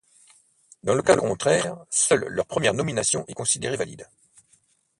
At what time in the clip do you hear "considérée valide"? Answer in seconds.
3.35-4.07